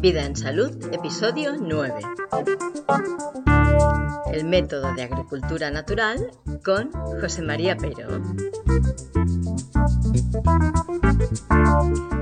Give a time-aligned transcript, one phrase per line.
[0.00, 1.94] Vida en Salud, episodio 9.
[4.32, 6.30] El método de agricultura natural
[6.64, 8.22] con José María Pero.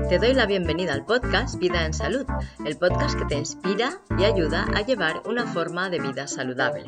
[0.09, 2.25] Te doy la bienvenida al podcast Vida en Salud,
[2.65, 6.85] el podcast que te inspira y ayuda a llevar una forma de vida saludable.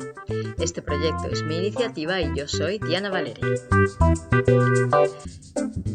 [0.58, 3.46] Este proyecto es mi iniciativa y yo soy Diana Valeria.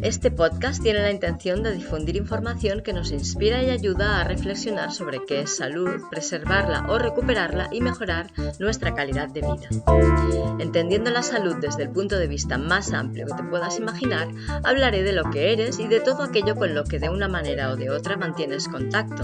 [0.01, 4.91] Este podcast tiene la intención de difundir información que nos inspira y ayuda a reflexionar
[4.91, 8.27] sobre qué es salud, preservarla o recuperarla y mejorar
[8.59, 10.57] nuestra calidad de vida.
[10.59, 14.27] Entendiendo la salud desde el punto de vista más amplio que te puedas imaginar,
[14.63, 17.71] hablaré de lo que eres y de todo aquello con lo que de una manera
[17.71, 19.23] o de otra mantienes contacto.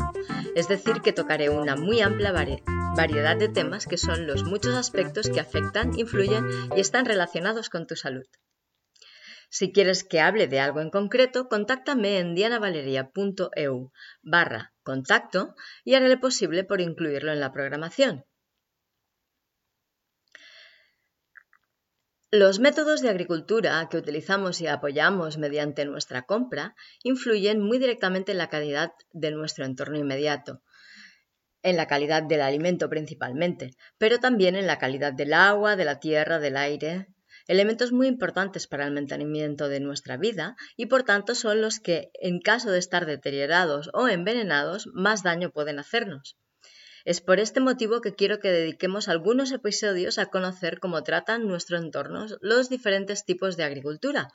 [0.55, 5.29] Es decir, que tocaré una muy amplia variedad de temas que son los muchos aspectos
[5.29, 8.25] que afectan, influyen y están relacionados con tu salud.
[9.51, 16.09] Si quieres que hable de algo en concreto, contáctame en dianavaleria.eu barra contacto y haré
[16.09, 18.25] lo posible por incluirlo en la programación.
[22.31, 28.37] Los métodos de agricultura que utilizamos y apoyamos mediante nuestra compra influyen muy directamente en
[28.37, 30.61] la calidad de nuestro entorno inmediato,
[31.63, 35.99] en la calidad del alimento principalmente, pero también en la calidad del agua, de la
[35.99, 37.07] tierra, del aire,
[37.47, 42.11] elementos muy importantes para el mantenimiento de nuestra vida y por tanto son los que,
[42.13, 46.37] en caso de estar deteriorados o envenenados, más daño pueden hacernos.
[47.09, 51.79] Es por este motivo que quiero que dediquemos algunos episodios a conocer cómo tratan nuestro
[51.79, 54.27] entorno los diferentes tipos de agricultura.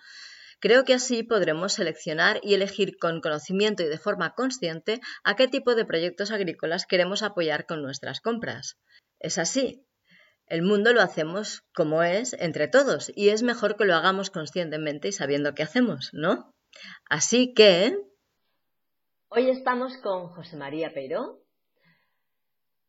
[0.59, 5.47] Creo que así podremos seleccionar y elegir con conocimiento y de forma consciente a qué
[5.47, 8.77] tipo de proyectos agrícolas queremos apoyar con nuestras compras.
[9.21, 9.87] Es así.
[10.49, 15.07] El mundo lo hacemos como es entre todos y es mejor que lo hagamos conscientemente
[15.07, 16.51] y sabiendo qué hacemos, ¿no?
[17.09, 17.97] Así que...
[19.29, 21.44] Hoy estamos con José María Peiró,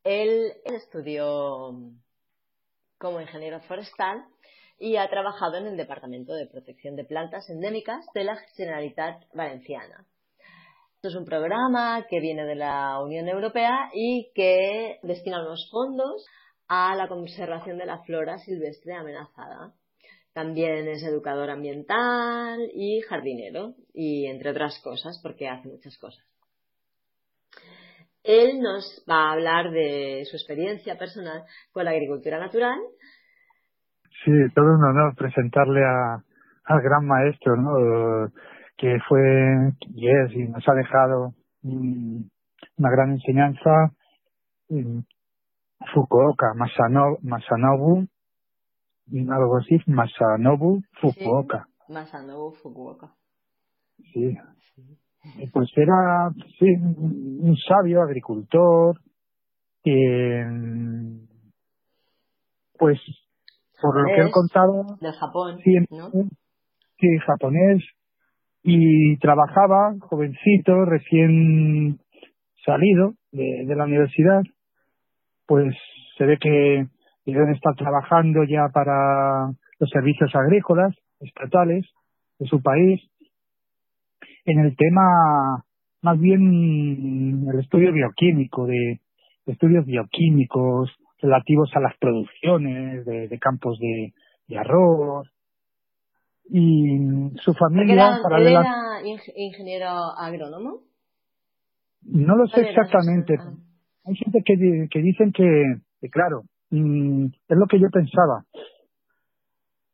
[0.05, 1.73] él estudió
[2.99, 4.23] como ingeniero forestal
[4.79, 10.05] y ha trabajado en el Departamento de Protección de Plantas Endémicas de la Generalitat Valenciana.
[10.95, 16.25] Esto es un programa que viene de la Unión Europea y que destina unos fondos
[16.67, 19.73] a la conservación de la flora silvestre amenazada.
[20.33, 26.25] También es educador ambiental y jardinero, y entre otras cosas, porque hace muchas cosas.
[28.25, 32.79] Él nos va a hablar de su experiencia personal con la agricultura natural.
[34.23, 36.23] Sí, todo un honor presentarle a,
[36.65, 38.31] al gran maestro, ¿no?
[38.77, 41.33] que fue y es y nos ha dejado
[41.63, 43.91] una gran enseñanza.
[45.93, 48.07] Fukuoka, Masanobu, Masanobu,
[49.29, 51.67] algo así, Masanobu Fukuoka.
[51.89, 53.11] Masanobu Fukuoka.
[54.13, 54.37] Sí.
[55.51, 58.99] Pues era, sí, un sabio agricultor,
[59.83, 60.45] que,
[62.77, 62.99] pues,
[63.81, 64.97] por lo que he contado.
[64.99, 65.75] Del Japón, sí,
[66.99, 67.83] sí, japonés,
[68.63, 71.99] y trabajaba, jovencito, recién
[72.65, 74.41] salido de, de la universidad,
[75.45, 75.75] pues
[76.17, 76.87] se ve que
[77.25, 81.85] deben estar trabajando ya para los servicios agrícolas estatales
[82.39, 83.01] de su país
[84.45, 85.65] en el tema
[86.05, 89.01] más bien el estudio bioquímico, de,
[89.47, 95.27] estudios bioquímicos relativos a las producciones de, campos de, arroz.
[96.47, 96.99] Y
[97.41, 98.19] su familia...
[98.29, 99.01] Era, era
[99.35, 100.81] ingeniero agrónomo?
[102.03, 103.39] No lo sé exactamente.
[104.05, 108.45] Hay gente que, que dicen que, claro, mm, es lo que yo pensaba.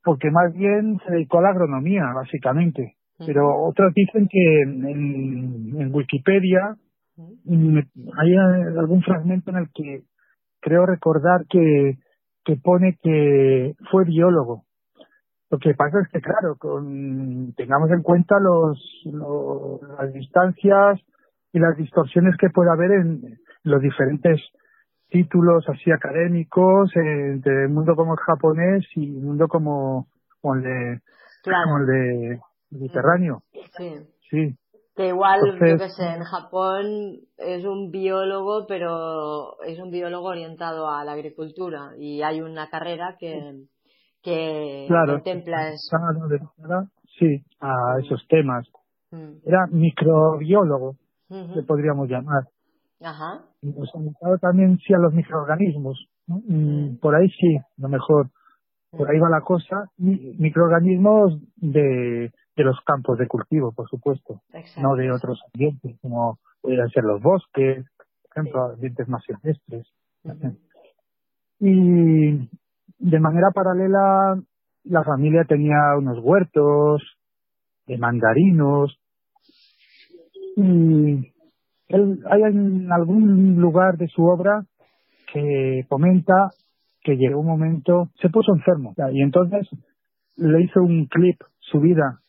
[0.04, 2.98] Porque más bien se dedicó a la agronomía, básicamente.
[3.26, 6.76] Pero otros dicen que en, Wikipedia
[7.18, 8.36] hay
[8.78, 10.04] algún fragmento en el que
[10.60, 11.98] creo recordar que,
[12.44, 14.64] que pone que fue biólogo.
[15.50, 18.80] Lo que pasa es que, claro, con, tengamos en cuenta los,
[19.98, 21.02] las distancias
[21.52, 24.40] y las distorsiones que puede haber en los diferentes
[25.10, 30.08] títulos así académicos entre el mundo como el japonés y el mundo como,
[30.40, 31.02] como el de,
[31.44, 32.40] como el de
[32.72, 33.44] Mediterráneo.
[33.78, 33.96] Sí.
[34.30, 34.58] Sí.
[34.96, 36.86] Que igual, yo que sé, en Japón
[37.38, 43.16] es un biólogo, pero es un biólogo orientado a la agricultura y hay una carrera
[43.18, 43.68] que,
[44.22, 45.98] que contempla eso.
[47.18, 48.68] sí, a esos temas.
[49.12, 49.38] Mm.
[49.46, 50.96] Era microbiólogo,
[51.30, 52.44] que podríamos llamar.
[53.02, 53.46] Ajá.
[53.62, 53.90] Y nos
[54.42, 56.06] también sí a los microorganismos.
[56.28, 56.98] Mm.
[56.98, 58.30] Por ahí sí, lo mejor.
[58.92, 59.86] Por ahí va la cosa.
[59.98, 64.42] Microorganismos de, de los campos de cultivo, por supuesto,
[64.78, 67.86] no de otros ambientes, como podrían ser los bosques,
[68.24, 69.88] por ejemplo, ambientes más silvestres.
[71.60, 72.50] Y
[73.00, 74.42] de manera paralela,
[74.84, 77.02] la familia tenía unos huertos
[77.88, 78.98] de mandarinos
[80.56, 81.32] y
[81.88, 84.66] él, hay en algún lugar de su obra
[85.32, 86.52] que comenta
[87.02, 89.68] que llegó un momento, se puso enfermo y entonces
[90.36, 92.22] le hizo un clip su vida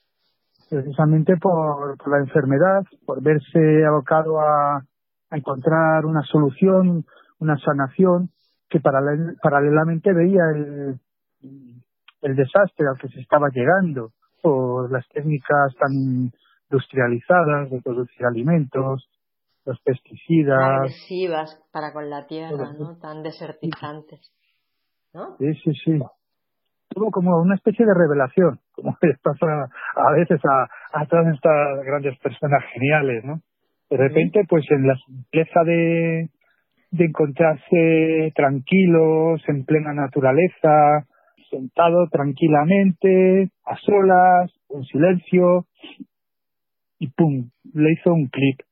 [0.73, 7.05] precisamente por, la enfermedad, por verse abocado a, a, encontrar una solución,
[7.41, 8.31] una sanación
[8.71, 10.99] que paralelamente veía el,
[12.23, 15.93] el desastre al que se estaba llegando por las técnicas tan
[16.71, 19.07] industrializadas de producir alimentos,
[19.67, 20.59] los pesticidas.
[20.59, 22.97] Agresivas para con la tierra, ¿no?
[22.97, 24.33] Tan desertizantes.
[25.13, 25.37] ¿No?
[25.37, 26.01] Sí, sí, sí.
[26.95, 31.85] Tuvo como una especie de revelación, como les pasa a veces a, a todas estas
[31.85, 33.41] grandes personas geniales, ¿no?
[33.91, 36.31] De repente, pues en la simpleza de,
[36.93, 41.07] de encontrarse tranquilos, en plena naturaleza,
[41.51, 45.67] sentado tranquilamente, a solas, en silencio,
[46.99, 48.65] y pum, le hizo un clic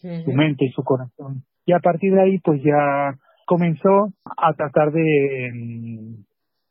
[0.00, 1.44] su mente y su corazón.
[1.66, 3.14] Y a partir de ahí, pues ya
[3.46, 5.50] comenzó a tratar de,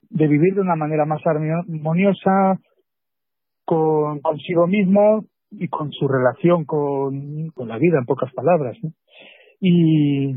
[0.10, 2.60] de vivir de una manera más armoniosa
[3.66, 8.78] con consigo mismo y con su relación con, con la vida, en pocas palabras.
[9.60, 10.36] Y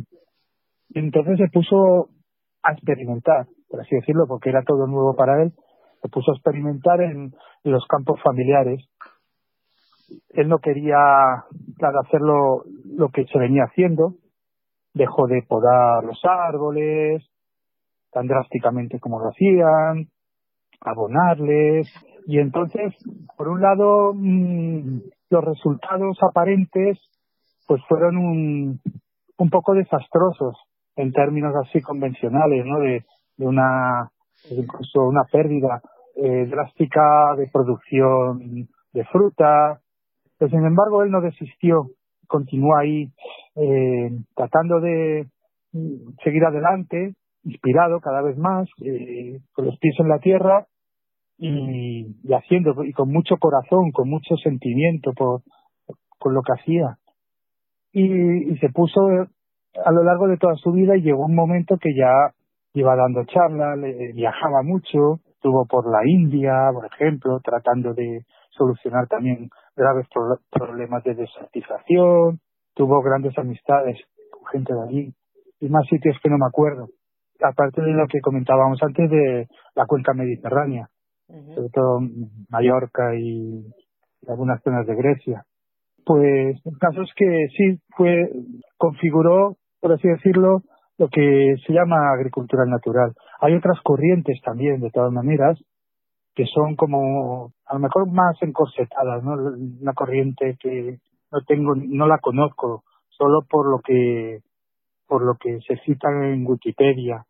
[0.94, 2.08] entonces se puso
[2.62, 5.52] a experimentar, por así decirlo, porque era todo nuevo para él,
[6.00, 7.32] se puso a experimentar en
[7.64, 8.86] los campos familiares
[10.30, 10.96] él no quería,
[11.78, 14.14] claro, hacer lo, que se venía haciendo,
[14.94, 17.22] dejó de podar los árboles
[18.12, 20.08] tan drásticamente como lo hacían,
[20.80, 21.88] abonarles,
[22.26, 22.94] y entonces,
[23.36, 25.00] por un lado, mm,
[25.30, 26.98] los resultados aparentes
[27.66, 28.80] pues fueron un,
[29.38, 30.56] un poco desastrosos
[30.96, 32.80] en términos así convencionales, ¿no?
[32.80, 33.04] De,
[33.36, 34.10] de una,
[34.50, 35.80] incluso una pérdida
[36.16, 39.80] eh, drástica de producción de fruta,
[40.38, 41.90] sin embargo, él no desistió,
[42.26, 43.08] continuó ahí
[43.56, 45.26] eh, tratando de
[45.72, 50.66] mm, seguir adelante, inspirado cada vez más, eh, con los pies en la tierra
[51.38, 55.42] y, haciendo, y con mucho corazón, con mucho sentimiento por,
[56.18, 56.98] con lo que hacía.
[57.92, 59.00] Y, se puso
[59.84, 62.32] a lo largo de toda su vida y llegó un momento que ya
[62.74, 63.78] iba dando charlas,
[64.14, 70.06] viajaba mucho, estuvo por la India, por ejemplo, tratando de solucionar también graves
[70.50, 72.40] problemas de desertización,
[72.74, 73.98] tuvo grandes amistades
[74.30, 75.14] con gente de allí
[75.60, 76.88] y más sitios que no me acuerdo.
[77.40, 80.88] Aparte de lo que comentábamos antes de la cuenca mediterránea,
[81.26, 82.00] sobre todo
[82.50, 83.64] Mallorca y,
[84.28, 85.44] algunas zonas de Grecia.
[86.04, 88.28] Pues el caso es que sí fue,
[88.76, 90.62] configuró, por así decirlo,
[90.98, 93.12] lo que se llama agricultura natural.
[93.40, 95.58] Hay otras corrientes también, de todas maneras,
[96.34, 99.32] que son como a lo mejor más encorsetadas, ¿no?
[99.80, 100.98] Una corriente que
[101.30, 104.40] no tengo, no la conozco, solo por lo que
[105.12, 107.26] por lo que se cita en Wikipedia,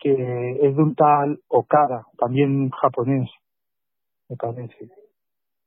[0.00, 3.30] que es de un tal Okada, también japonés,
[4.28, 4.88] me parece.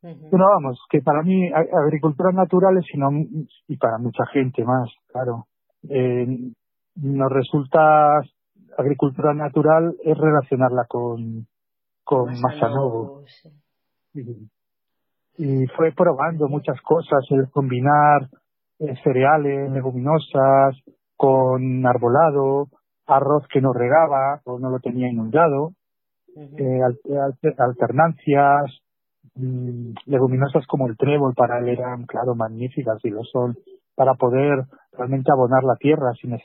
[0.01, 3.07] Bueno, vamos, que para mí agricultura natural es sino,
[3.65, 5.45] y para mucha gente más, claro,
[5.87, 6.27] eh,
[6.95, 8.19] nos resulta
[8.77, 11.47] agricultura natural es relacionarla con
[12.03, 13.23] con Masanobu.
[15.37, 18.27] Y, fue probando muchas cosas, el combinar
[18.79, 20.75] eh, cereales, leguminosas,
[21.21, 22.65] con arbolado,
[23.05, 25.73] arroz que no regaba o no lo tenía inundado,
[26.35, 26.79] eh,
[27.59, 28.81] alternancias,
[29.35, 33.55] mm, leguminosas como el trébol para él eran, claro, magníficas y lo son,
[33.95, 34.63] para poder
[34.93, 36.35] realmente abonar la tierra sin,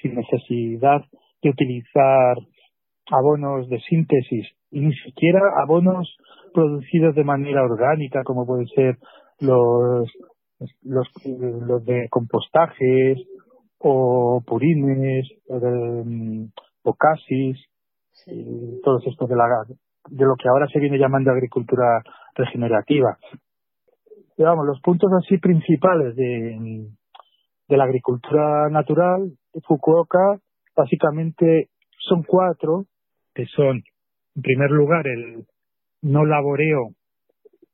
[0.00, 1.00] sin necesidad
[1.42, 2.36] de utilizar
[3.10, 6.16] abonos de síntesis y ni siquiera abonos
[6.54, 8.98] producidos de manera orgánica como pueden ser
[9.40, 10.08] los
[10.82, 13.18] los, los de compostajes
[13.78, 16.50] o purines o, de, mm,
[16.82, 17.58] o casis
[18.26, 19.44] y todos estos de la
[20.08, 22.02] de lo que ahora se viene llamando agricultura
[22.34, 23.18] regenerativa
[24.36, 26.88] digamos los puntos así principales de
[27.68, 30.38] de la agricultura natural de Fukuoka
[30.76, 32.86] básicamente son cuatro
[33.34, 33.82] que son,
[34.34, 35.44] en primer lugar, el
[36.02, 36.90] no laboreo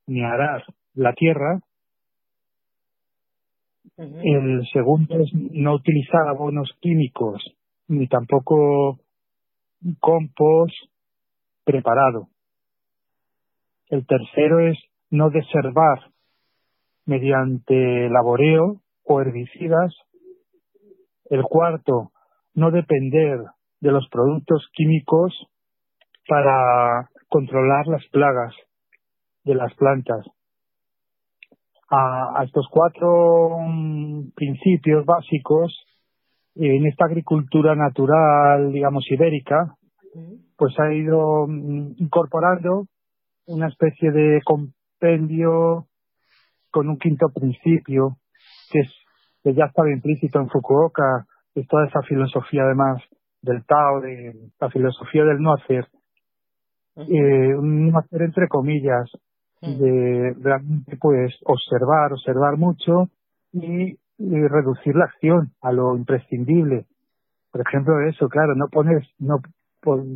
[0.07, 1.61] ni arar la tierra.
[3.97, 7.43] El segundo es no utilizar abonos químicos
[7.89, 8.99] ni tampoco
[10.01, 10.75] compost
[11.65, 12.29] preparado.
[13.89, 14.79] El tercero es
[15.11, 16.11] no deservar
[17.05, 19.95] mediante laboreo o herbicidas.
[21.29, 22.13] El cuarto,
[22.55, 23.41] no depender
[23.81, 25.35] de los productos químicos
[26.27, 28.55] para controlar las plagas
[29.45, 30.25] de las plantas.
[31.95, 35.85] A, estos cuatro mm, principios básicos,
[36.55, 39.75] en esta agricultura natural, digamos, ibérica,
[40.57, 42.87] pues ha ido mm, incorporando
[43.47, 45.87] una especie de compendio
[46.71, 48.17] con un quinto principio,
[48.71, 48.93] que, es,
[49.43, 53.03] que ya estaba implícito en Fukuoka, es toda esa filosofía además
[53.43, 55.87] del Tao, de la filosofía del no hacer,
[56.97, 59.11] eh, no hacer entre comillas,
[59.63, 63.09] de realmente pues observar, observar mucho
[63.53, 66.87] y, reducir la acción a lo imprescindible.
[67.51, 69.41] Por ejemplo, eso, claro, no poner, no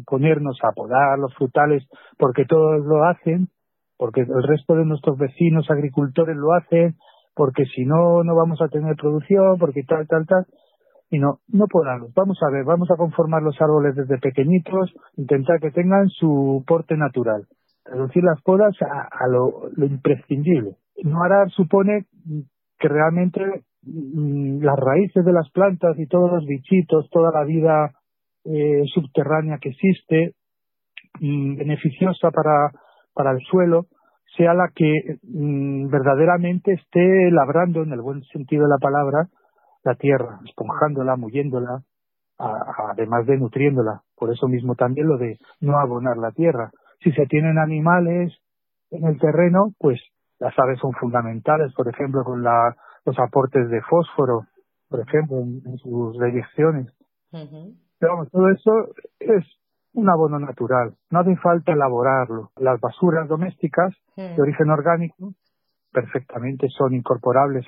[0.06, 1.84] ponernos a podar los frutales
[2.16, 3.48] porque todos lo hacen,
[3.96, 6.96] porque el resto de nuestros vecinos agricultores lo hacen,
[7.34, 10.46] porque si no, no vamos a tener producción, porque tal, tal, tal.
[11.10, 12.12] Y no, no podamos.
[12.14, 16.96] Vamos a ver, vamos a conformar los árboles desde pequeñitos, intentar que tengan su porte
[16.96, 17.46] natural.
[17.90, 20.76] Reducir las podas a, lo, imprescindible.
[21.04, 22.06] No hará supone
[22.78, 27.92] que realmente mm, las raíces de las plantas y todos los bichitos, toda la vida
[28.44, 30.34] eh, subterránea que existe,
[31.20, 32.70] mm, beneficiosa para,
[33.14, 33.86] para el suelo,
[34.36, 39.28] sea la que mm, verdaderamente esté labrando, en el buen sentido de la palabra,
[39.84, 41.82] la tierra, esponjándola, muyéndola,
[42.38, 44.02] además de nutriéndola.
[44.16, 46.70] Por eso mismo también lo de no abonar la tierra.
[47.00, 48.32] Si se tienen animales
[48.90, 50.00] en el terreno, pues
[50.38, 54.46] las aves son fundamentales, por ejemplo, con la, los aportes de fósforo,
[54.88, 56.92] por ejemplo, en, sus deyecciones.
[57.98, 58.72] Pero vamos, todo eso
[59.18, 59.44] es
[59.94, 60.94] un abono natural.
[61.10, 62.50] No hace falta elaborarlo.
[62.56, 65.32] Las basuras domésticas de origen orgánico
[65.92, 67.66] perfectamente son incorporables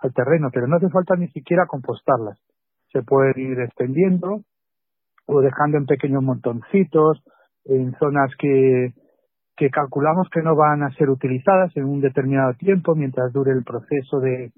[0.00, 2.38] al terreno, pero no hace falta ni siquiera compostarlas.
[2.92, 4.42] Se puede ir extendiendo
[5.26, 7.22] o dejando en pequeños montoncitos,
[7.68, 8.92] en zonas que,
[9.56, 13.64] que calculamos que no van a ser utilizadas en un determinado tiempo mientras dure el
[13.64, 14.52] proceso de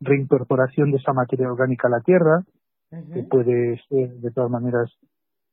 [0.00, 2.42] reincorporación de esa materia orgánica a la tierra,
[2.90, 4.90] que puede ser de todas maneras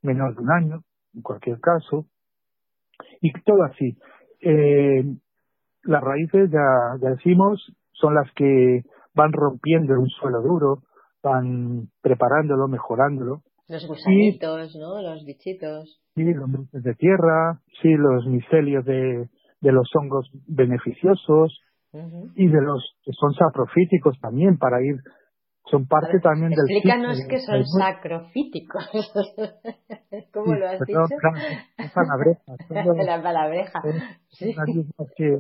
[0.02, 0.82] menos de un año,
[1.14, 2.06] en cualquier caso,
[3.22, 3.98] y todo así.
[4.42, 5.04] Eh,
[5.84, 10.84] las raíces, ya, ya decimos, son las que van rompiendo un suelo duro,
[11.22, 13.42] van preparándolo, mejorándolo.
[13.68, 15.02] Los gusanitos, ¿no?
[15.02, 16.05] Los bichitos.
[16.16, 19.28] Sí, los brotes de tierra, sí, los micelios de,
[19.62, 21.60] de los hongos beneficiosos
[22.36, 24.98] y de los que son saprofíticos también para ir
[25.70, 28.84] son parte también del Explícanos qué son sacrofíticos.
[30.34, 31.00] ¿Cómo lo has dicho?
[31.78, 33.04] La palabreja.
[33.04, 33.82] la palabreja.
[34.30, 34.56] Sí.
[35.18, 35.38] Que,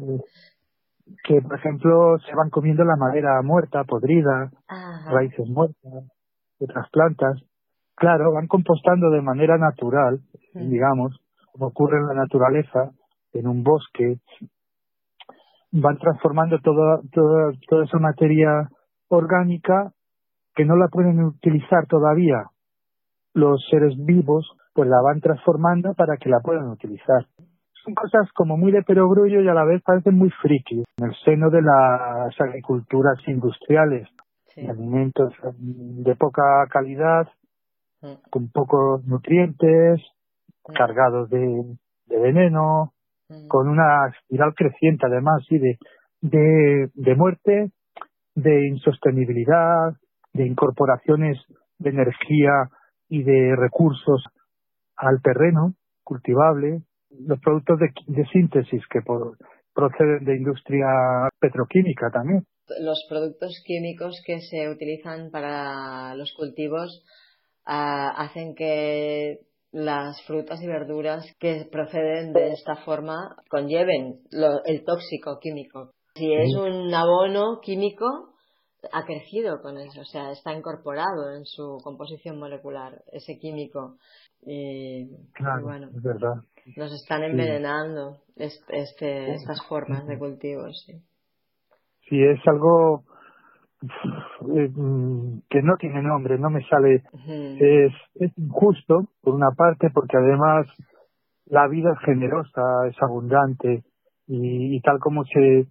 [1.23, 4.49] que, por ejemplo, se van comiendo la madera muerta, podrida,
[5.11, 6.05] raíces muertas,
[6.59, 7.41] otras plantas.
[7.95, 10.19] Claro, van compostando de manera natural,
[10.53, 11.17] digamos,
[11.51, 12.91] como ocurre en la naturaleza,
[13.33, 14.17] en un bosque.
[15.71, 18.69] Van transformando toda, toda, toda esa materia
[19.07, 19.91] orgánica
[20.55, 22.45] que no la pueden utilizar todavía
[23.33, 27.25] los seres vivos, pues la van transformando para que la puedan utilizar.
[27.83, 31.15] Son cosas como muy de perogrullo y a la vez parecen muy friki en el
[31.23, 34.07] seno de las agriculturas industriales,
[34.57, 37.27] alimentos de poca calidad.
[38.29, 40.01] Con pocos nutrientes,
[40.67, 40.73] mm.
[40.73, 42.93] cargados de, veneno,
[43.29, 43.47] mm.
[43.47, 45.77] con una espiral creciente además, sí, de,
[46.21, 47.71] de, de muerte,
[48.35, 49.93] de insostenibilidad,
[50.33, 51.37] de incorporaciones
[51.79, 52.69] de energía
[53.09, 54.23] y de recursos
[54.97, 58.99] al terreno cultivable, los productos de, síntesis que
[59.73, 60.87] proceden de industria
[61.39, 62.45] petroquímica también.
[62.81, 67.03] Los productos químicos que se utilizan para los cultivos
[67.65, 69.39] hacen que
[69.71, 74.21] las frutas y verduras que proceden de esta forma conlleven
[74.65, 75.91] el tóxico químico.
[76.15, 78.35] Si es un abono químico,
[78.93, 83.97] ha crecido con eso, o sea, está incorporado en su composición molecular, ese químico.
[84.45, 85.09] Y,
[85.61, 86.35] bueno, es verdad.
[86.77, 90.93] Nos están envenenando este, estas formas de cultivo, sí.
[92.07, 93.03] Sí, es algo
[95.49, 97.03] que no tiene nombre, no me sale.
[97.27, 100.67] es, es injusto, por una parte, porque además
[101.45, 103.83] la vida es generosa, es abundante,
[104.27, 105.67] y, y tal como se,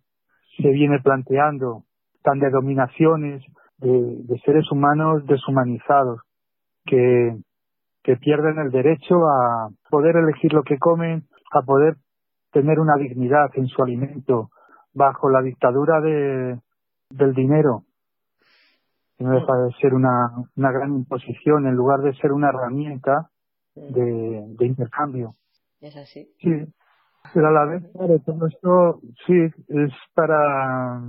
[0.56, 1.84] se viene planteando
[2.22, 3.44] tan de dominaciones,
[3.78, 6.20] de, seres humanos deshumanizados,
[6.86, 7.36] que,
[8.02, 11.96] que pierden el derecho a poder elegir lo que comen, a poder
[12.52, 14.50] tener una dignidad en su alimento
[14.92, 16.58] bajo la dictadura de,
[17.10, 17.82] del dinero.
[19.24, 23.30] No deja de ser una, una gran imposición en lugar de ser una herramienta
[23.74, 25.34] de, de intercambio.
[25.80, 26.28] Es así.
[26.40, 26.50] Sí,
[27.32, 29.34] pero a la vez, claro, todo esto sí
[29.68, 31.00] es para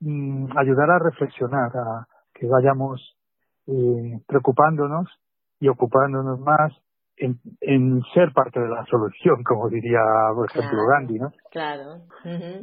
[0.00, 3.16] mm, ayudar a reflexionar, a que vayamos
[3.66, 5.08] eh, preocupándonos
[5.60, 6.72] y ocupándonos más
[7.16, 10.00] en, en, ser parte de la solución, como diría,
[10.34, 11.32] por ejemplo, Gandhi, ¿no?
[11.50, 12.02] Claro.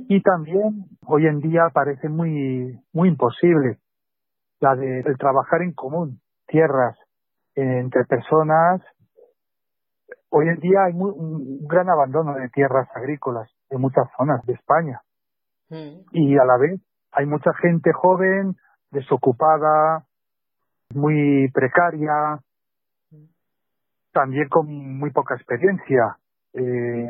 [0.10, 3.78] Y también hoy en día parece muy muy imposible
[4.62, 6.98] la de el trabajar en común, tierras
[7.56, 8.82] entre personas
[10.34, 15.02] Hoy en día hay un gran abandono de tierras agrícolas en muchas zonas de España.
[15.70, 16.06] Mm.
[16.14, 16.80] Y a la vez
[17.12, 18.56] hay mucha gente joven,
[18.92, 20.06] desocupada,
[20.94, 22.40] muy precaria,
[24.14, 26.16] también con muy poca experiencia
[26.54, 27.10] eh,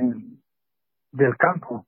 [1.12, 1.86] del campo.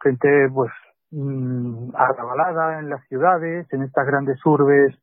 [0.00, 0.70] Gente pues
[1.10, 4.98] mmm, en las ciudades, en estas grandes urbes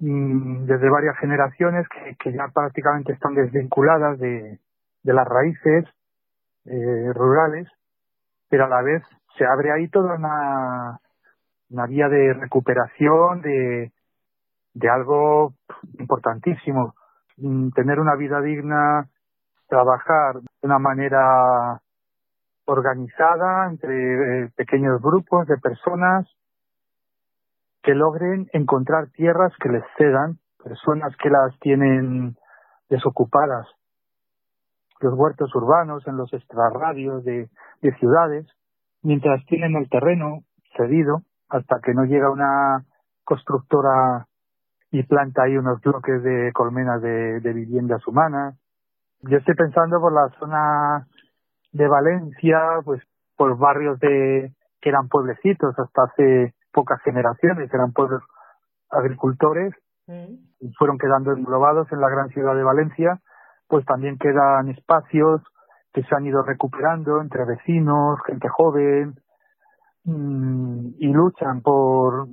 [0.00, 4.58] Mm, desde varias generaciones que, que, ya prácticamente están desvinculadas de,
[5.02, 5.84] de las raíces
[6.64, 7.68] eh, rurales,
[8.48, 9.02] pero a la vez
[9.36, 10.98] se abre ahí toda una,
[11.68, 13.92] una vía de recuperación de,
[14.72, 15.52] de algo
[15.98, 16.94] importantísimo.
[17.36, 19.06] Mm, tener una vida digna,
[19.68, 21.82] trabajar de una manera
[22.70, 26.26] organizada entre eh, pequeños grupos de personas
[27.82, 32.36] que logren encontrar tierras que les cedan, personas que las tienen
[32.88, 33.66] desocupadas,
[35.00, 37.48] los huertos urbanos, en los extrarradios de,
[37.80, 38.46] de ciudades,
[39.02, 40.40] mientras tienen el terreno
[40.76, 42.84] cedido hasta que no llega una
[43.24, 44.26] constructora
[44.90, 48.58] y planta ahí unos bloques de colmenas de, de viviendas humanas.
[49.22, 51.06] Yo estoy pensando por la zona
[51.72, 53.02] de Valencia, pues
[53.36, 58.22] por barrios de que eran pueblecitos hasta hace pocas generaciones, eran pueblos
[58.90, 59.74] agricultores,
[60.06, 60.34] mm.
[60.60, 63.20] y fueron quedando englobados en la gran ciudad de Valencia,
[63.68, 65.42] pues también quedan espacios
[65.92, 69.14] que se han ido recuperando entre vecinos, gente joven,
[70.04, 72.28] mm, y luchan por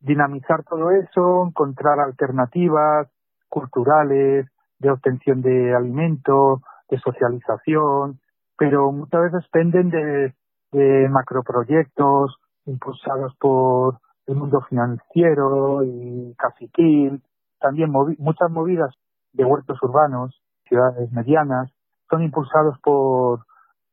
[0.00, 3.08] dinamizar todo eso, encontrar alternativas
[3.48, 4.46] culturales,
[4.78, 8.20] de obtención de alimento, de socialización,
[8.56, 10.34] pero muchas veces penden de,
[10.72, 17.22] de macroproyectos impulsados por el mundo financiero y caciquil,
[17.60, 18.94] también muchas movidas
[19.32, 21.70] de huertos urbanos, ciudades medianas,
[22.10, 23.44] son impulsados por,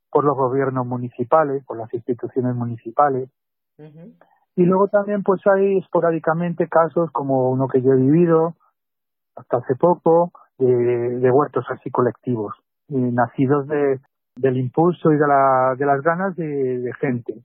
[0.09, 3.29] por los gobiernos municipales, por las instituciones municipales.
[4.55, 8.55] Y luego también pues hay esporádicamente casos como uno que yo he vivido
[9.35, 12.53] hasta hace poco de, de huertos así colectivos,
[12.87, 13.99] nacidos de,
[14.35, 17.43] del impulso y de, la, de las ganas de, de gente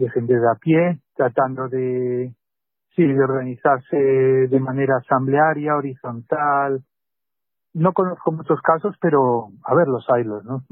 [0.00, 2.34] de gente de a pie, tratando de,
[2.96, 6.82] sí, de organizarse de manera asamblearia, horizontal.
[7.74, 10.62] No conozco muchos casos, pero a ver los haylos, ¿no?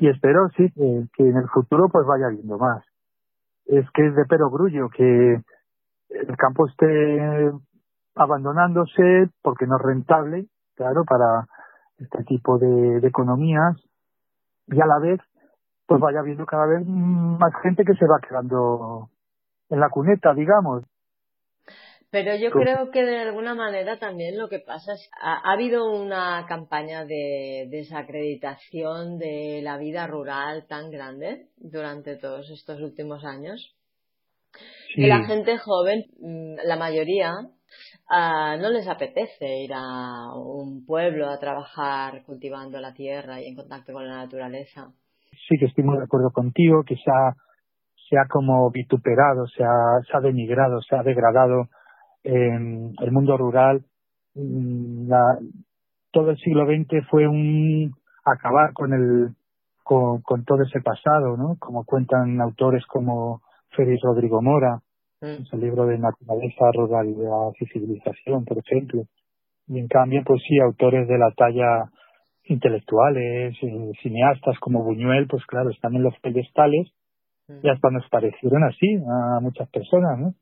[0.00, 2.82] Y espero, sí, que, en el futuro pues vaya habiendo más.
[3.66, 5.42] Es que es de perogrullo que
[6.08, 7.52] el campo esté
[8.14, 11.46] abandonándose porque no es rentable, claro, para
[11.98, 13.76] este tipo de economías
[14.70, 15.20] y a la vez
[15.86, 19.08] pues vaya viendo cada vez más gente que se va quedando
[19.70, 20.84] en la cuneta, digamos.
[22.10, 25.90] Pero yo creo que de alguna manera también lo que pasa es ha, ha habido
[25.90, 33.74] una campaña de desacreditación de la vida rural tan grande durante todos estos últimos años.
[34.96, 37.32] Y la gente joven, mm, la mayoría,
[38.08, 43.56] ah, no les apetece ir a un pueblo a trabajar cultivando la tierra y en
[43.56, 44.92] contacto con la naturaleza
[45.48, 47.34] sí que estoy muy de acuerdo contigo, que se ha,
[48.08, 51.68] se ha como vituperado, se ha, se ha denigrado, se ha degradado
[52.22, 53.84] en el mundo rural.
[54.34, 55.10] Mm,
[56.10, 57.92] todo el siglo XX fue un
[58.24, 59.34] acabar con el
[59.82, 61.56] con, con todo ese pasado, ¿no?
[61.58, 64.80] Como cuentan autores como Félix Rodrigo Mora,
[65.20, 65.54] mm.
[65.54, 69.02] el libro de Naturaleza, Ruralidad y Civilización, por ejemplo.
[69.66, 71.90] Y en cambio, pues sí, autores de la talla
[72.44, 76.88] intelectuales, eh, cineastas como Buñuel, pues claro, están en los pedestales
[77.62, 80.34] y hasta nos parecieron así a muchas personas, ¿no?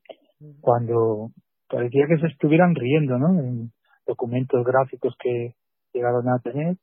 [0.59, 1.29] Cuando
[1.69, 3.39] parecía que se estuvieran riendo, ¿no?
[3.39, 3.71] En
[4.05, 5.53] documentos gráficos que
[5.93, 6.75] llegaron a tener,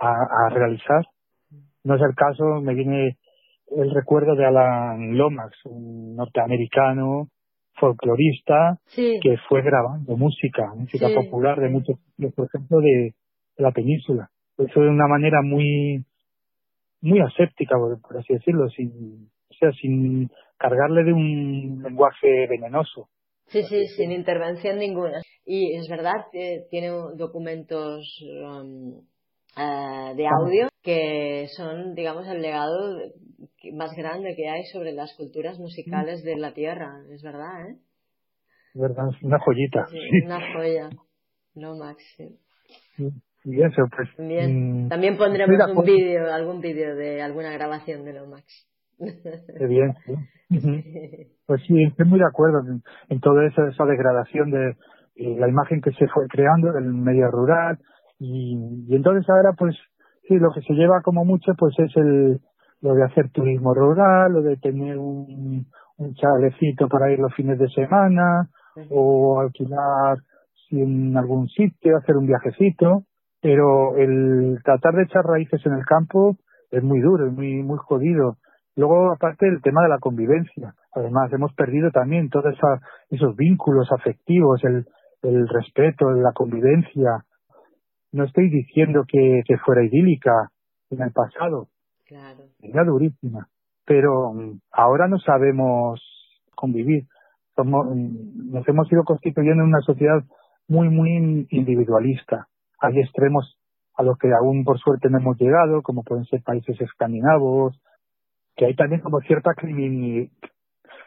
[0.00, 1.04] a, realizar.
[1.82, 3.16] No es el caso, me viene
[3.76, 7.28] el recuerdo de Alan Lomax, un norteamericano
[7.74, 11.96] folclorista que fue grabando música, música popular de muchos,
[12.34, 13.14] por ejemplo, de,
[13.56, 14.30] la península.
[14.56, 16.04] Eso de una manera muy
[17.02, 23.08] muy aséptica, por, así decirlo, sin, o sea, sin cargarle de un lenguaje venenoso.
[23.46, 25.20] Sí, sí, sin intervención ninguna.
[25.44, 29.00] Y es verdad que tiene documentos um,
[29.56, 32.98] eh, de audio que son, digamos, el legado
[33.72, 37.00] más grande que hay sobre las culturas musicales de la Tierra.
[37.10, 37.76] Es verdad, ¿eh?
[38.74, 39.86] Es verdad, es una joyita.
[39.86, 40.90] Sí, Una joya.
[41.54, 42.02] No, Max.
[43.44, 44.08] Y eso, pues.
[44.18, 48.44] Mm, También pondremos un vídeo, algún vídeo de alguna grabación de Lomax.
[48.98, 50.14] Qué bien, sí.
[51.46, 54.76] Pues sí, estoy muy de acuerdo en, en toda esa, esa degradación de
[55.16, 57.78] eh, la imagen que se fue creando del medio rural,
[58.20, 59.74] y, y entonces ahora, pues,
[60.28, 62.40] sí, lo que se lleva como mucho, pues es el
[62.82, 65.66] lo de hacer turismo rural, lo de tener un,
[65.98, 68.48] un chalecito para ir los fines de semana,
[68.90, 70.18] o alquilar
[70.70, 73.02] en algún sitio, hacer un viajecito,
[73.42, 76.36] pero el tratar de echar raíces en el campo
[76.70, 78.36] es muy duro, es muy, muy jodido.
[78.76, 80.74] Luego, aparte, el tema de la convivencia.
[80.94, 82.54] Además, hemos perdido también todos
[83.10, 84.86] esos vínculos afectivos, el,
[85.22, 87.24] el respeto, la convivencia,
[88.12, 90.50] no estoy diciendo que, que fuera idílica
[90.90, 91.68] en el pasado.
[92.10, 92.44] Claro.
[92.60, 93.48] Era durísima.
[93.86, 96.00] Pero mm, ahora no sabemos
[96.56, 97.04] convivir.
[97.54, 100.20] Somos, mm, nos hemos ido constituyendo en una sociedad
[100.68, 102.48] muy, muy individualista.
[102.80, 103.56] Hay extremos
[103.94, 107.80] a los que aún por suerte no hemos llegado, como pueden ser países escandinavos,
[108.56, 109.52] que hay también como cierta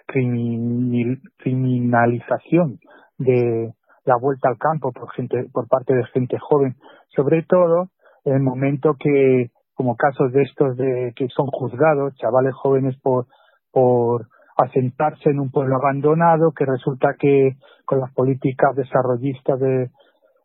[0.07, 2.79] criminalización
[3.17, 3.73] de,
[4.05, 6.75] la vuelta al campo por gente por parte de gente joven
[7.15, 7.89] sobre todo
[8.25, 13.27] en el momento que como casos de estos de que son juzgados chavales jóvenes por
[13.71, 19.89] por asentarse en un pueblo abandonado que resulta que con las políticas desarrollistas de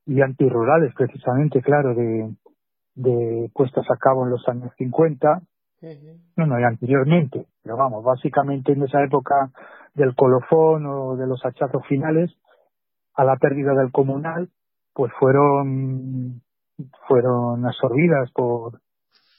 [0.06, 2.30] y antirurales precisamente claro de
[2.94, 5.42] de puestas a cabo en los años 50
[6.36, 9.50] no no y anteriormente pero vamos básicamente en esa época
[9.94, 12.30] del colofón o de los hachazos finales
[13.14, 14.48] a la pérdida del comunal,
[14.94, 16.40] pues fueron
[17.08, 18.80] fueron absorbidas por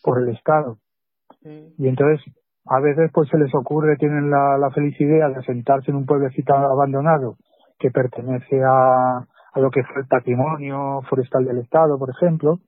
[0.02, 0.78] por el Estado.
[1.44, 2.22] Y entonces
[2.66, 6.06] a veces pues se les ocurre, tienen la, la feliz idea de sentarse en un
[6.06, 7.38] pueblecito abandonado
[7.80, 12.60] que pertenece a, a lo que fue el patrimonio forestal del Estado, por ejemplo,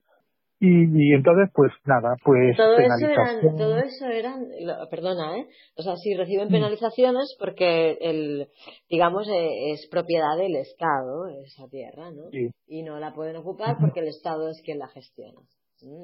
[0.64, 4.46] y, entonces, pues nada, pues todo eso eran, todo eso eran,
[4.92, 5.48] perdona, ¿eh?
[5.76, 6.52] O sea, si reciben mm.
[6.52, 8.46] penalizaciones porque el,
[8.88, 12.28] digamos, eh, es propiedad del Estado esa tierra, ¿no?
[12.68, 15.40] Y no la pueden ocupar porque el Estado es quien la gestiona,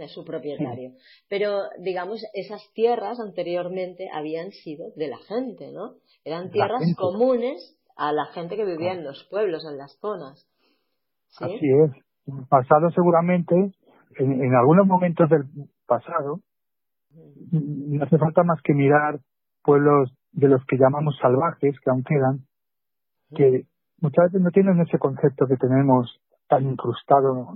[0.00, 0.92] es su propietario.
[1.28, 5.94] Pero, digamos, esas tierras anteriormente habían sido de la gente, ¿no?
[6.24, 10.46] Eran tierras comunes a la gente que vivía en los pueblos, en las zonas.
[11.28, 11.44] ¿sí?
[11.44, 12.48] Así es.
[12.48, 13.54] Pasado seguramente
[14.18, 15.44] en, algunos momentos del
[15.86, 16.40] pasado,
[17.50, 19.20] no hace falta más que mirar
[19.62, 22.40] pueblos de los que llamamos salvajes, que aún quedan,
[23.34, 23.64] que
[24.00, 27.48] muchas veces no tienen ese concepto que tenemos tan incrustado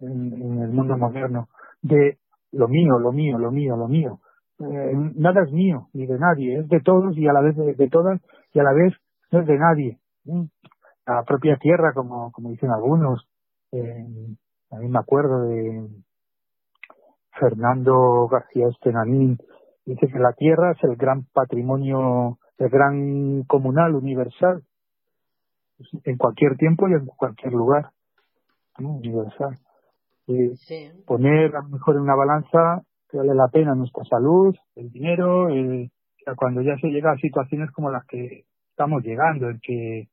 [0.00, 1.48] en, el mundo moderno
[1.82, 2.18] de
[2.52, 4.20] lo mío, lo mío, lo mío, lo mío.
[4.60, 7.88] Eh, nada es mío ni de nadie, es de todos y a la vez de,
[7.88, 8.20] todas
[8.52, 8.94] y a la vez
[9.32, 9.98] no es de nadie.
[11.06, 13.28] La propia tierra, como, como dicen algunos,
[13.72, 14.06] eh,
[14.70, 15.88] a mí me acuerdo de
[17.38, 19.38] Fernando García Estenanín,
[19.84, 24.62] dice que la tierra es el gran patrimonio, el gran comunal universal,
[26.04, 27.90] en cualquier tiempo y en cualquier lugar,
[28.78, 29.58] universal.
[31.06, 35.48] Poner a lo mejor en una balanza que vale la pena nuestra salud, el dinero,
[36.36, 40.08] cuando ya se llega a situaciones como las que estamos llegando, en que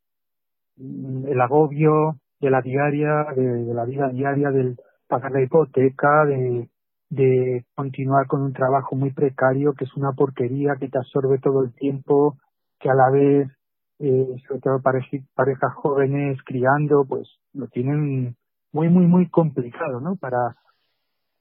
[0.77, 4.75] mm, el agobio, de la diaria, de, la vida diaria, del
[5.07, 6.69] pagar la hipoteca, de,
[7.09, 11.63] de continuar con un trabajo muy precario que es una porquería, que te absorbe todo
[11.63, 12.37] el tiempo,
[12.79, 13.47] que a la vez,
[13.99, 18.35] eh, sobre todo parejas jóvenes criando, pues lo tienen
[18.73, 20.15] muy, muy, muy complicado, ¿no?
[20.15, 20.55] Para,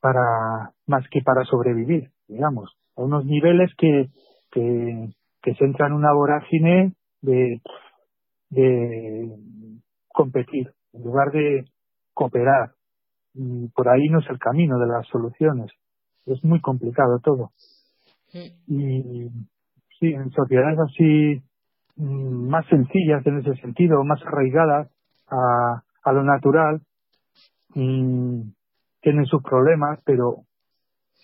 [0.01, 4.09] para, más que para sobrevivir, digamos, a unos niveles que,
[4.51, 5.11] que,
[5.43, 7.61] que se entran en una vorágine de,
[8.51, 9.37] de
[10.09, 11.65] competir en lugar de
[12.15, 12.73] cooperar.
[13.35, 15.71] Y por ahí no es el camino de las soluciones.
[16.27, 17.53] Es muy complicado todo.
[18.33, 19.29] Y
[19.99, 21.43] sí, en sociedades así
[21.97, 24.91] mm, más sencillas en ese sentido, más arraigadas
[25.29, 26.81] a, a lo natural,
[27.75, 28.53] mm,
[29.01, 30.45] tienen sus problemas, pero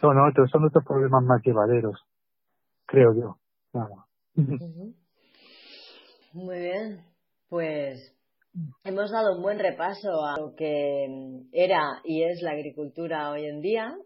[0.01, 2.05] son otros, son otros problemas más llevaderos,
[2.87, 3.37] creo yo.
[6.33, 7.05] Muy bien,
[7.49, 8.15] pues
[8.85, 11.07] hemos dado un buen repaso a lo que
[11.53, 13.97] era y es la agricultura hoy en día,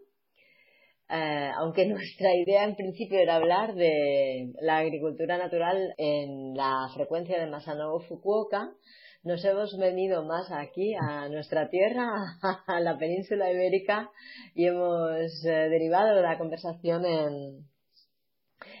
[1.09, 7.39] eh, aunque nuestra idea en principio era hablar de la agricultura natural en la frecuencia
[7.39, 8.71] de Masanobu Fukuoka,
[9.23, 12.09] nos hemos venido más aquí a nuestra tierra,
[12.67, 14.09] a la península ibérica,
[14.55, 17.65] y hemos eh, derivado la conversación en,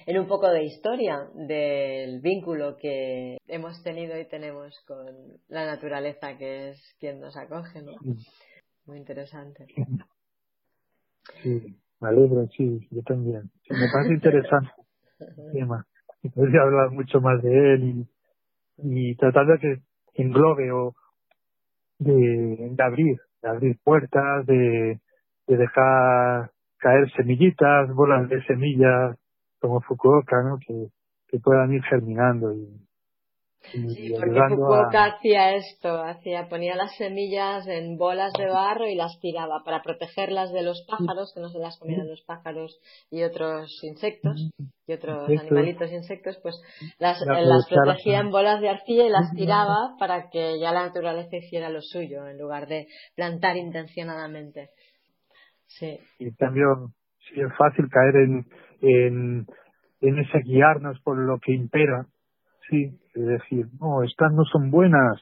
[0.05, 5.05] en un poco de historia del vínculo que hemos tenido y tenemos con
[5.47, 7.93] la naturaleza, que es quien nos acoge, ¿no?
[8.85, 9.67] Muy interesante.
[11.43, 13.51] Sí, me alegro, sí, yo también.
[13.69, 14.71] me parece interesante
[15.19, 15.85] el tema.
[16.23, 18.07] Y podría hablar mucho más de él
[18.77, 19.81] y, tratar de que
[20.13, 20.93] englobe o
[21.99, 24.99] de, abrir, de abrir puertas, de,
[25.47, 29.17] de dejar caer semillitas, bolas de semillas
[29.59, 30.57] como Fukuoka, ¿no?
[30.57, 30.87] Que,
[31.27, 32.67] que puedan ir germinando y,
[33.63, 39.19] sí, porque Fukuoka hacía esto, hacía, ponía las semillas en bolas de barro y las
[39.19, 43.79] tiraba para protegerlas de los pájaros, que no se las comieran los pájaros y otros
[43.83, 44.51] insectos
[44.87, 46.55] y otros animalitos insectos, pues
[46.99, 51.37] las, las protegía en bolas de arcilla y las tiraba para que ya la naturaleza
[51.37, 54.69] hiciera lo suyo, en lugar de plantar intencionadamente.
[55.67, 55.99] Sí.
[56.19, 56.65] Y en cambio,
[57.19, 58.45] sí es fácil caer en,
[58.81, 59.45] en,
[60.01, 62.07] en ese guiarnos por lo que impera,
[62.71, 65.21] sí, es decir, no, estas no son buenas,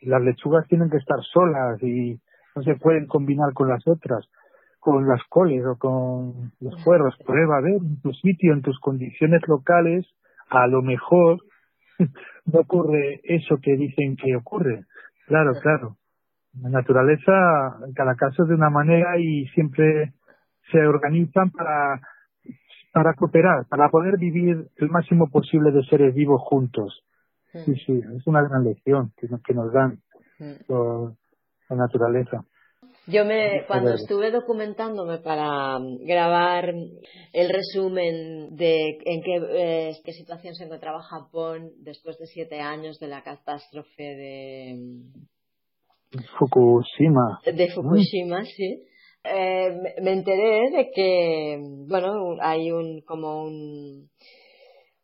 [0.00, 2.18] las lechugas tienen que estar solas y
[2.56, 4.26] no se pueden combinar con las otras,
[4.80, 7.14] con las coles o con los puerros.
[7.24, 10.06] Prueba a ver en tu sitio, en tus condiciones locales,
[10.48, 11.42] a lo mejor
[12.46, 14.84] no ocurre eso que dicen que ocurre.
[15.26, 15.96] Claro, claro.
[16.62, 17.32] La naturaleza,
[17.86, 20.14] en cada caso es de una manera y siempre
[20.72, 22.00] se organizan para
[22.96, 27.04] para cooperar, para poder vivir el máximo posible de seres vivos juntos.
[27.52, 30.00] Sí, sí, es una gran lección que nos, que nos dan
[30.38, 32.42] la naturaleza.
[33.06, 36.72] Yo me, cuando estuve documentándome para grabar
[37.34, 42.98] el resumen de en qué, eh, qué situación se encontraba Japón después de siete años
[42.98, 44.76] de la catástrofe de
[46.38, 47.40] Fukushima.
[47.44, 48.86] De Fukushima, sí
[49.34, 51.58] eh, me enteré de que,
[51.88, 54.10] bueno, hay un, como un,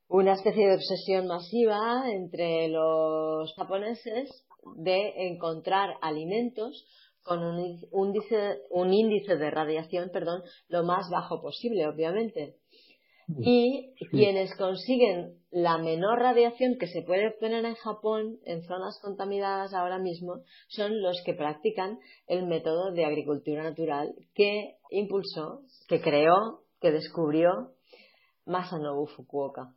[0.08, 6.86] una especie de obsesión masiva entre los japoneses de encontrar alimentos
[7.22, 12.56] con un, índice, un índice de radiación, perdón, lo más bajo posible, obviamente.
[13.40, 19.74] Y quienes consiguen la menor radiación que se puede obtener en Japón, en zonas contaminadas
[19.74, 26.60] ahora mismo, son los que practican el método de agricultura natural que impulsó, que creó,
[26.80, 27.72] que descubrió
[28.46, 29.74] Masanobu Fukuoka.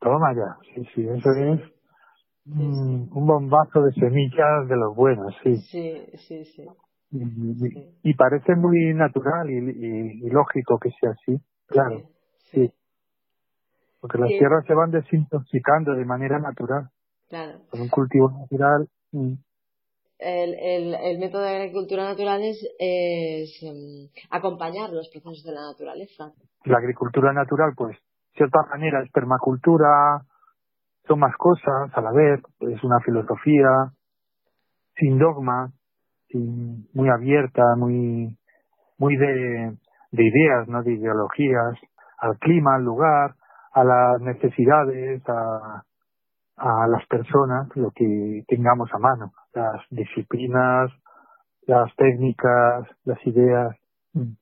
[0.00, 1.60] Toma ya, sí, sí, eso es
[2.46, 5.56] un bombazo de semillas de los buenos, sí.
[5.56, 6.64] Sí, sí, sí.
[8.02, 12.02] Y, parece muy natural y, lógico que sea así, claro.
[12.52, 12.72] Sí.
[14.00, 16.88] Porque las tierras se van desintoxicando de manera natural.
[17.28, 17.60] Claro.
[17.70, 18.88] Con un cultivo natural.
[19.12, 19.34] Mm.
[20.18, 22.58] El, el, el, método de agricultura natural es,
[23.62, 26.32] em, acompañar los procesos de la naturaleza.
[26.64, 30.20] La agricultura natural, pues, de cierta manera es permacultura,
[31.06, 33.92] son más cosas a la vez, es una filosofía
[34.96, 35.72] sin dogma,
[36.28, 38.36] sin, muy abierta, muy,
[38.98, 39.72] muy de,
[40.12, 41.78] de ideas, no de ideologías
[42.20, 43.34] al clima, al lugar,
[43.72, 45.84] a las necesidades, a,
[46.56, 50.90] a las personas, lo que tengamos a mano, las disciplinas,
[51.66, 53.76] las técnicas, las ideas.
[54.12, 54.34] Mm.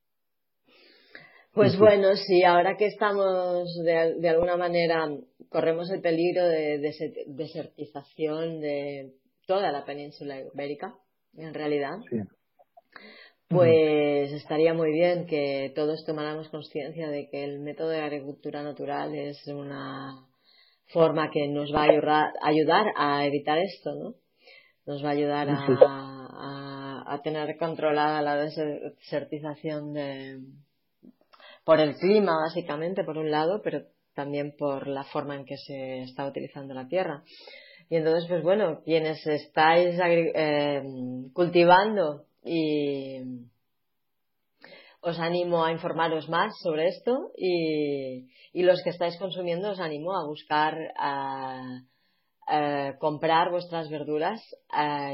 [1.52, 5.08] Pues bueno, sí, ahora que estamos de, de alguna manera,
[5.48, 6.78] corremos el peligro de,
[7.26, 9.14] desertización de
[9.46, 10.94] toda la península ibérica,
[11.36, 11.98] en realidad.
[12.10, 12.18] Sí
[13.48, 19.14] pues estaría muy bien que todos tomáramos conciencia de que el método de agricultura natural
[19.14, 20.26] es una
[20.88, 24.14] forma que nos va a ayudar, a evitar esto, ¿no?
[24.86, 30.38] Nos va a ayudar a, tener controlada la desertización de,
[31.64, 33.82] por el clima, básicamente, por un lado, pero
[34.14, 37.22] también por la forma en que se está utilizando la tierra.
[37.90, 40.82] Y entonces, pues bueno, quienes estáis eh,
[41.32, 43.20] cultivando y
[45.00, 50.26] os animo a informaros más sobre esto y, los que estáis consumiendo os animo a
[50.26, 51.82] buscar a,
[52.98, 54.40] comprar vuestras verduras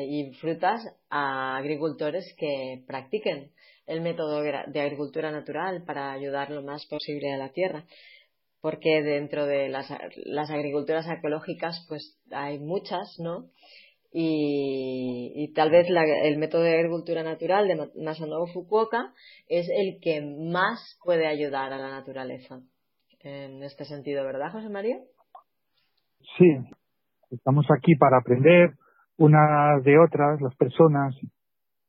[0.06, 3.50] y frutas a agricultores que practiquen
[3.86, 7.84] el método de agricultura natural para ayudar lo más posible a la tierra.
[8.60, 9.90] porque dentro de las,
[10.50, 13.50] agriculturas ecológicas pues hay muchas, ¿no?
[14.16, 19.12] Y, tal vez el método de agricultura natural de Masanobu Fukuoka
[19.48, 22.60] es el que más puede ayudar a la naturaleza
[23.24, 24.98] en este sentido, ¿verdad, José María?
[26.38, 26.56] Sí,
[27.30, 28.74] estamos aquí para aprender
[29.16, 31.14] unas de otras, las personas,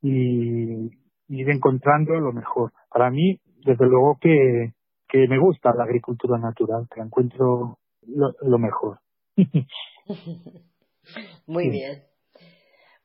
[0.02, 0.90] y
[1.28, 2.72] ir encontrando lo mejor.
[2.90, 4.74] Para mí, desde luego que,
[5.08, 9.00] que me gusta la agricultura natural, que encuentro lo, mejor.
[11.48, 12.04] Muy bien.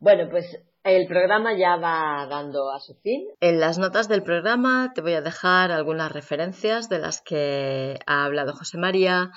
[0.01, 3.29] Bueno, pues el programa ya va dando a su fin.
[3.41, 8.25] En las notas del programa te voy a dejar algunas referencias de las que ha
[8.25, 9.31] hablado José María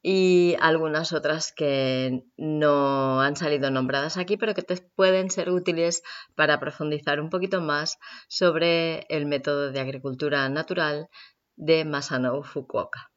[0.00, 6.02] y algunas otras que no han salido nombradas aquí, pero que te pueden ser útiles
[6.34, 11.08] para profundizar un poquito más sobre el método de agricultura natural
[11.56, 13.10] de Masano Fukuoka.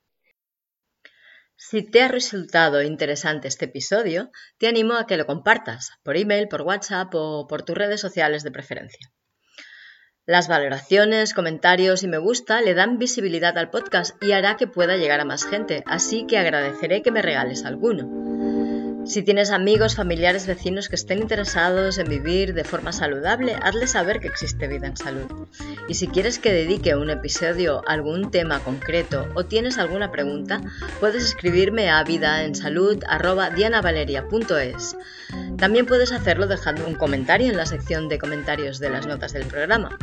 [1.64, 6.48] Si te ha resultado interesante este episodio, te animo a que lo compartas por email,
[6.48, 9.12] por WhatsApp o por tus redes sociales de preferencia.
[10.26, 14.98] Las valoraciones, comentarios y me gusta le dan visibilidad al podcast y hará que pueda
[14.98, 18.31] llegar a más gente, así que agradeceré que me regales alguno.
[19.04, 24.20] Si tienes amigos, familiares, vecinos que estén interesados en vivir de forma saludable, hazles saber
[24.20, 25.48] que existe vida en salud.
[25.88, 30.62] Y si quieres que dedique un episodio a algún tema concreto o tienes alguna pregunta,
[31.00, 34.98] puedes escribirme a vidaensalud.dianavaleria.es.
[35.58, 39.46] También puedes hacerlo dejando un comentario en la sección de comentarios de las notas del
[39.46, 39.98] programa.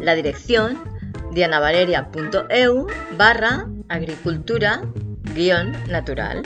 [0.00, 0.84] La dirección
[1.32, 4.82] dianavaleria.eu barra agricultura
[5.34, 6.42] guion natural.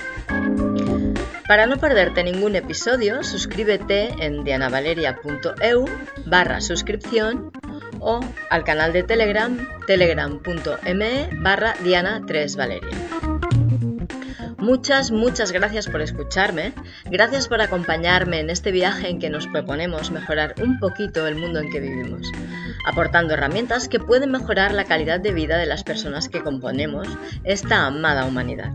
[1.47, 5.85] Para no perderte ningún episodio, suscríbete en dianavaleria.eu
[6.25, 7.53] barra suscripción
[8.01, 12.97] o al canal de Telegram telegram.me barra diana3valeria.
[14.57, 16.73] Muchas, muchas gracias por escucharme,
[17.05, 21.61] gracias por acompañarme en este viaje en que nos proponemos mejorar un poquito el mundo
[21.61, 22.33] en que vivimos,
[22.87, 27.07] aportando herramientas que pueden mejorar la calidad de vida de las personas que componemos
[27.45, 28.73] esta amada humanidad.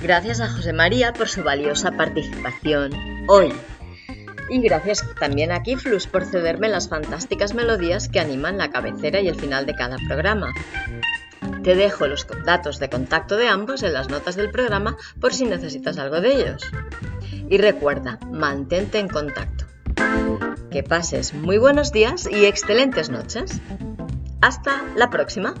[0.00, 2.92] Gracias a José María por su valiosa participación
[3.28, 3.52] hoy.
[4.48, 9.28] Y gracias también a Kiflus por cederme las fantásticas melodías que animan la cabecera y
[9.28, 10.52] el final de cada programa.
[11.62, 15.44] Te dejo los datos de contacto de ambos en las notas del programa por si
[15.44, 16.62] necesitas algo de ellos.
[17.48, 19.66] Y recuerda, mantente en contacto.
[20.70, 23.60] Que pases muy buenos días y excelentes noches.
[24.40, 25.54] Hasta la próxima.